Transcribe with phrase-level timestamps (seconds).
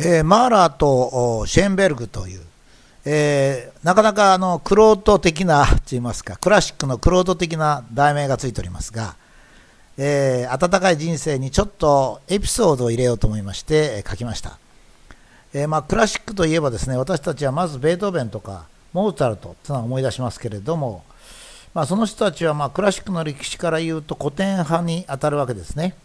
[0.00, 2.40] えー、マーラーとシェーンベルグという、
[3.04, 9.16] えー、なかなかあのクロート的な と言いますかクラシックのクロート的な題名がついておりますが、
[9.96, 14.58] えー、温かい人生にちょっとエピソードを入れようと思いまして、え書きました、
[15.52, 21.02] えまあ、クラシックといえばですね私たちはまずベートーベンとかモーツァルトというのを思い出しますけれども、
[21.74, 25.96] まあ、その人たちはまクラシックの歴史から言うと古典派に当たるわけですね。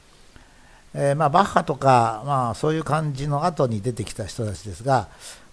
[0.94, 5.07] えー、まあ、バッハとか、まあ、そういう感じの後に出てきた人たちですが、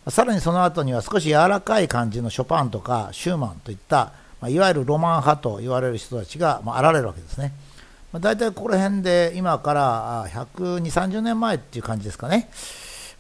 [0.09, 7.53] さらにその後には少し柔らかい感じのショパンとかシューマンといった、まあ、いわゆるロマン派と言われる人たちが、まあ、現れるわけですね。
[8.13, 12.51] まあ、大体ここら辺で今から120、30年前っていう感じですかね。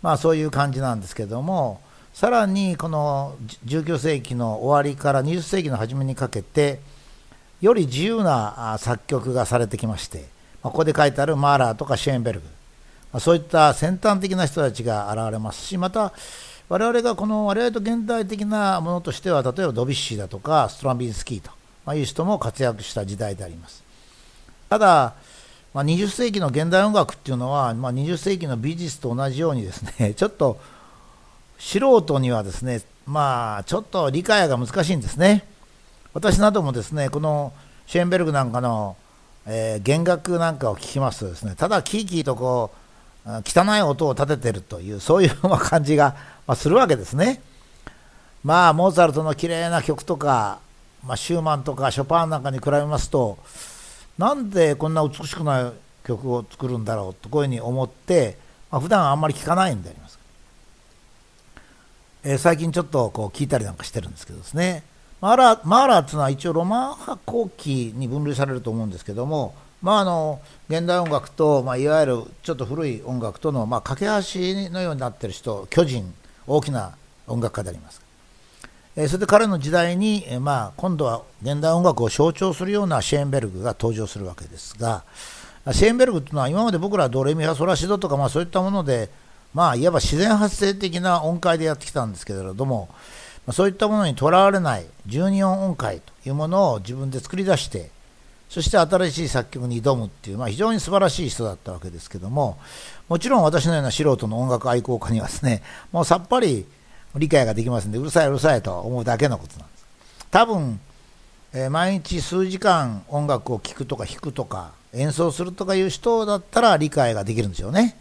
[0.02, 1.80] まあそういう感じなんですけども、
[2.12, 6.80] さらにこの19世紀の終わりから20世紀の初めにかけて、
[7.61, 10.27] より自由な作曲がされてきまして、
[10.62, 12.41] ここで書いてあるマーラーとかシェーンベル
[13.12, 16.12] グ、そういった先端的な人たちが現れますし、また
[16.69, 23.83] 我々がこの我々と現代的なものとしては、例えばドビッシーだとかストランビンスキーという人も活躍した時代であります。
[24.69, 25.14] ただ、
[25.75, 30.61] まあ、20世紀の現代音楽っていうのは、まあ、20世紀の美術と同じようにですね、 ちょっと
[31.58, 35.44] 素人にはですね、まあ、ちょっと理解が難しいんですね。
[36.14, 37.53] 私などもですね、この
[37.86, 38.97] シェーンベルグなんかの
[39.53, 42.70] えー、弦楽なんかを聞きますとですねただキーキーとこ
[43.27, 46.15] う汚い音を立ててるというそういう感じが、
[46.47, 47.43] まあ、するわけですね。
[48.43, 50.61] まあモーツァルトの綺麗な曲とか、
[51.05, 53.39] まあ、シューマンとかショパンなんかに比べますと
[54.17, 55.73] なんでこんな美しくない
[56.06, 58.39] 曲を作るんだろうとこういうふうに思って、
[58.71, 60.19] まあ、普段あんまり聞かないんであります。
[62.23, 64.84] えー、最近ちょっとこう聞いたりなんかしてるんですけどですね。
[65.20, 74.10] マーラーマーラーっていうのは一応ロマン派後期に分類されると思うんですけども、まあ、あの現代音楽と、まあ、いわゆるちょっと古い音楽との、まあ、架け橋
[74.70, 76.12] のようになっている人巨人
[76.46, 76.94] 大きな
[77.26, 78.02] 音楽家であります、
[78.96, 85.04] えー、それで彼の時代に、えー、まあ、今度は現代音楽を象徴するようなシェーンベルグが登場するわけですが
[85.72, 89.10] シェーンベルグというのは今まで僕らドレミファソラシドとか、まあ、そういったもので、
[89.53, 92.88] まあ、いわば自然発生的な音階でやってきたんですけれども
[93.47, 97.91] まそういったものにとらわれない12音音階というものを自分で作り出して
[98.51, 102.59] そして新しい作曲に挑むっていう、まあ、非常に素晴らしい人だったわけですけども
[103.09, 105.62] もちろん私のような素人の音楽愛好家にはですね
[105.93, 106.67] もうさっぱり
[107.15, 109.84] 理解ができますんでうるさいうるさいと思うだけのことなんです。
[110.31, 110.81] 多分、
[111.53, 117.97] えー、毎日数時間音楽を聴くとか弾くとか演奏するとかいう人だったら理解ができるんですよね、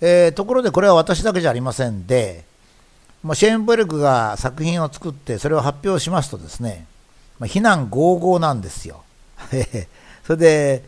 [0.00, 2.44] えー、ところでこれは私だけじゃありませんで
[3.24, 6.86] まあ、シェーンベルグが作品を作ってそれを発表しますとですね、
[7.38, 9.02] まあ、非難合々なんですよ。
[10.26, 10.84] それで、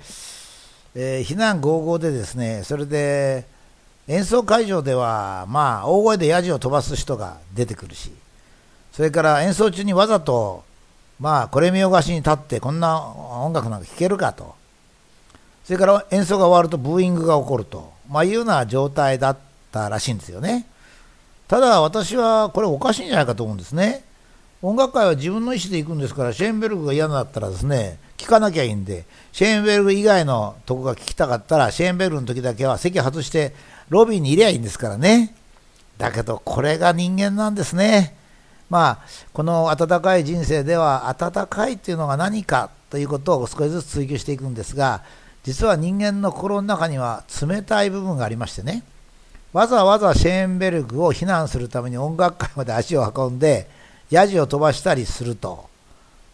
[0.95, 3.47] えー、非難合々でですね、それで
[4.07, 8.13] 演奏会場では、まあ、大声でヤジを飛ばす人が出てくるし、
[8.93, 10.63] それから演奏中にわざと、
[11.19, 14.55] まあ、これ見よがしに立って、こんな音楽なんか聴けるかと、
[15.65, 19.37] それから演奏が終わるとブーイングが起こると、まあ、いうような状態だっ
[19.73, 20.67] たらしいんですよね。
[21.49, 24.05] ただ私はこれおかしいんじゃないかと思うんですね。
[24.63, 33.55] 音楽会は自分の意思で行くんですから、シェーンベルグが嫌だったらですね、聞かなきゃいいんで、シェーンベルグ以外のとこが聞きたかったら、シェーンベルグの時だけは席外して、
[33.91, 35.35] ロビーにいりゃいいんですからね。
[35.99, 38.17] だけど、これが人間なんですね。
[38.69, 38.99] まあ、
[39.33, 45.03] この温かい人生では、温かいっていうのが何かということを少しずつ追求していくんですが、
[45.45, 48.83] 実は人間の心の中には冷たい部分がありましてね。
[49.57, 53.67] わざわざシェーンベルグを非難するために音楽会まで足を運んで、
[54.11, 55.71] ヤジを飛ばしたりすると、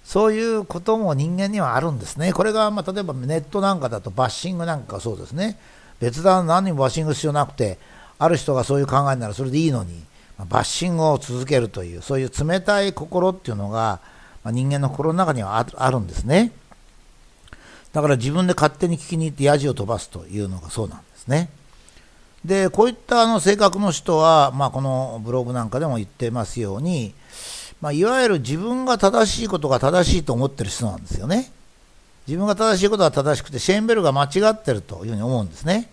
[0.03, 2.33] そういうことも人間にはあるんですね。
[2.33, 5.57] これが、まあ、例えばネットなんかだとバッシングなんかそうですね。
[6.01, 7.79] 別段何にもバッシング必要なくて、
[8.19, 10.03] ある人がそういう考えならそれでいいのに、
[10.37, 14.01] まあ、バッシングを続けるという、そういう冷たい心っていうのが、
[14.43, 16.51] まあ、人間の心の中にはあるんですね。
[17.93, 21.51] だから自分で勝手に聞きに行ってヤジを飛ばすというのがそうなんですね。
[22.45, 27.15] でこういったあの性格の人は、まあ、このブログなんかでも言ってますように、
[27.81, 31.53] まあ、いわゆる自分が正しいことが正しいと思ってる人なんですよね。
[32.27, 35.89] 自分が正しいことは正しくて、シェーンベルが間違ってるというふうに思うんですね。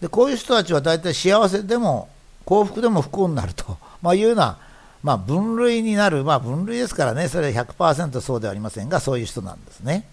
[0.00, 2.08] でこういう人たちは大体幸せでも
[2.44, 4.58] 幸福でも不幸になると、 まあ、いうような、
[5.02, 10.06] まあ、分類になる、まあ、分類ですからね、それは100%そうではありませんが、そういう人なんですね。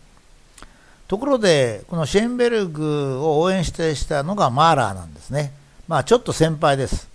[1.09, 5.51] ところで、このシェーンベルグを応援してしたのがマーラーなんですね。
[5.88, 7.09] まあ、ちょっと先輩です。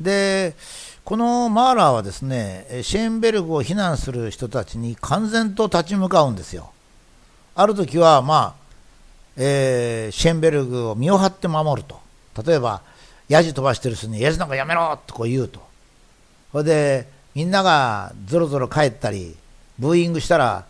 [0.00, 0.54] で、
[1.04, 6.70] このマーラーはですね、シェーンベルグを非難する人たちに完全と立ち向かうんですよ。
[7.54, 8.54] ある時は、まあ、
[9.36, 11.98] えー、シェーンベルグを身を張って守ると。
[12.46, 12.82] 例えば、
[13.28, 15.60] ヤジ飛ばしてる人にヤジなんかやめろとこう言うと
[16.50, 19.36] それでみんながぞろぞろ帰ったり
[19.78, 20.64] ブーイングしたら、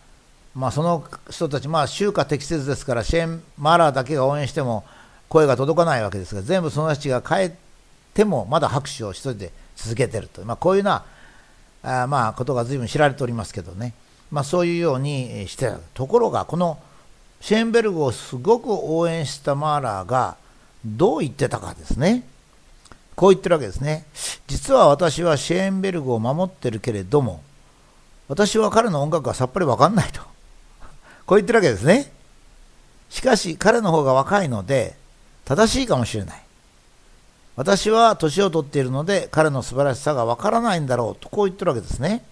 [0.59, 4.83] まあ、その人たち、まあ、週夏適切ですからシェーン・マーラーだけが応援しても
[5.29, 7.51] 声が届かないわけですが全部その人たちが帰っ
[8.13, 10.99] てもまだ拍手を一人で続けてると、まあ、こういうよ
[11.81, 13.93] うなあまあことが随分知られておりますけどね、
[14.31, 16.77] まあ、そういうようにしてところがこの
[17.39, 20.35] シェーンベルグをすごく応援したマーラーが
[20.85, 22.25] どう言ってたかですね。
[23.15, 24.05] こう言ってるわけですね。
[24.47, 27.41] 実は私はシェーンベルグを守ってるけれども
[28.27, 30.28] 私は彼の音楽がさっぱり分かんないと。
[31.29, 32.11] こう言ってるわけですね。
[33.11, 34.95] しかし彼の方が若いので
[35.45, 36.41] 正しいかもしれない。
[37.55, 42.25] 私は年を取っているので彼の素晴らしさがわからないんだろうとこう言ってるわけですね。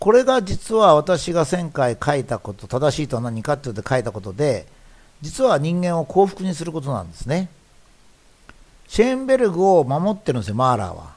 [0.00, 4.66] これが実は私が1000回書いたこと正しいとは何かって言って書いたことで
[5.22, 7.48] 実は人間を幸福にすることなんですね。
[8.88, 11.14] シェーンベルグを守ってるんですよマーラーは。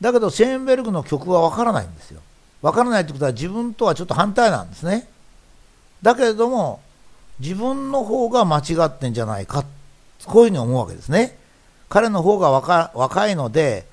[0.00, 2.22] だけどシェーンベルグの曲はわからないんですよ。
[2.62, 5.06] わからないってことは自分とはちょっと反対なんですね。
[6.06, 6.80] だけれども
[7.40, 9.64] 自分の方が間違ってんじゃないか
[10.24, 11.36] こういうふうに思うわけですね。
[11.88, 13.86] 彼の方が若いので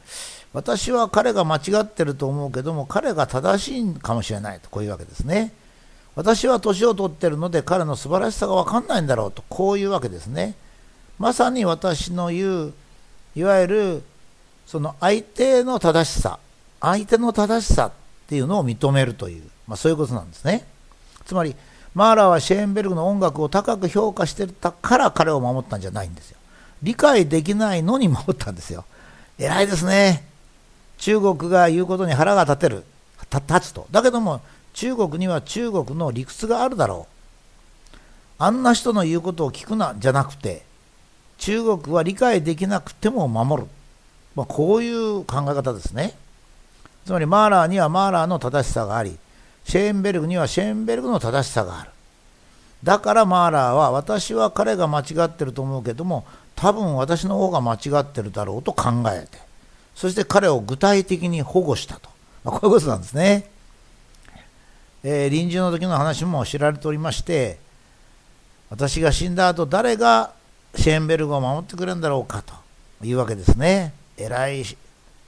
[0.54, 5.54] 私は彼が間違ってると思うけども彼が正しいかもしれないとこういうわけですね。
[6.16, 10.54] 私は年を取ってるので彼の素晴らしさが分かんないんだろうとこういうわけですね。
[11.18, 12.74] まさに私の言う
[13.36, 14.04] いわゆる
[14.68, 16.38] その相手の正しさ
[16.80, 17.92] 相手の正しさっ
[18.28, 20.68] ていうのを認めるという、まあ、そういうことなんですね。
[21.26, 21.56] つまり
[21.94, 26.38] マーラーはシェーンベルグの音楽を高く評価してたから彼を守ったんじゃないんですよ
[26.84, 28.84] 理解できないのに守ったんですよ。
[29.40, 30.28] 偉いですね。
[30.98, 32.84] 中国が言うことに腹が立てる、
[33.32, 33.88] 立つと。
[33.90, 34.42] だけども、
[34.74, 37.98] 中国には中国の理屈があるだろう。
[38.38, 40.66] あんな人の言うことを聞くな、じゃなくて、
[41.38, 43.70] 中国は理解できなくても守る。
[44.36, 46.14] まあ、こういう考え方ですね。
[47.06, 49.18] つまり、マーラーにはマーラーの正しさがあり、
[49.66, 51.90] シェーンベルグにはシェーンベルグの正しさがある。
[52.84, 56.26] だからマーラーは私は彼が間違ってると思うけども
[56.56, 59.38] 多分私の方が間違ってるだろうと考えて
[59.96, 62.10] そして彼を具体的に保護したと、
[62.44, 63.50] まあ、こういうことなんですね、
[65.04, 67.58] えー、臨終の時の話も知られておりまして
[68.70, 70.34] 私が死んだ後誰が
[70.76, 72.54] シェーンベルグを守ってくれるんだろうかと
[73.06, 73.94] いうわけですね。
[74.18, 74.64] 偉い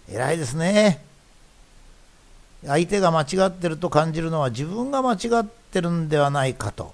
[0.10, 1.04] 偉いですね。
[2.66, 6.94] 相手が間違ってると感じるのは自分が間違ってるんではないかと。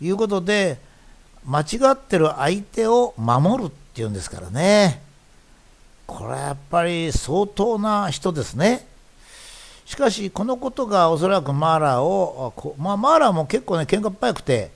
[0.00, 0.78] いうことで
[1.46, 5.02] 間違ってる相手を守るっていうんですからね。
[6.06, 8.86] これはやっぱり相当な人ですね。
[9.86, 14.70] しかしこのことがおそらくマーラーを、まあ、マーラーも結構ね喧嘩っ早くて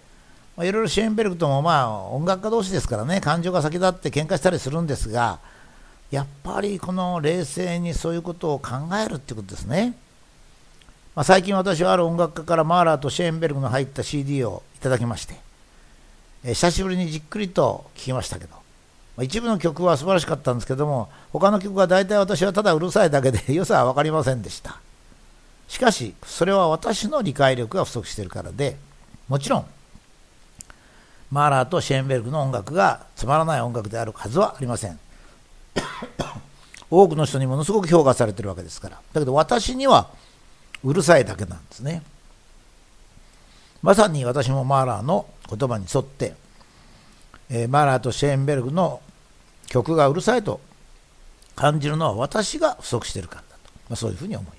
[0.59, 5.39] いろいろシェーンベルグともまあ音楽家同士ですからね感情が先立って喧嘩したりするんですが
[6.11, 8.71] やっぱりこの冷静にそういうことを考
[9.05, 9.95] えるってことですね、
[11.15, 15.35] まあ、最近私はある音楽家からマーラーとシェーンベルグの入った CD をいただきまして
[16.45, 18.55] え久しぶりにじっくりと聴きましたけど、
[19.17, 24.79] ま一部の曲は素晴らしかったんですけども他の曲は大体私はただうるさいだけで 良さは分かりませんでした。
[25.69, 28.79] しかしそれは私の理解力が不足しているからで
[29.29, 29.67] もちろん
[31.31, 34.99] マーラーとシェーンベルグの音楽がつまらない音楽であるはずはありません。
[36.91, 39.01] 多くの人にものすごく評価されてるわけですから。
[39.13, 40.09] だけど私には
[40.85, 42.03] うるさいだけなんですね。
[43.83, 46.35] まさに私もマーラーの言葉に沿って、
[47.51, 49.01] えー、マーラーとシェーンベルグの
[49.69, 50.61] 曲がうるさいと
[51.55, 54.58] 感じるのは私が不足してるからだと、まあ、そういうふうに思います。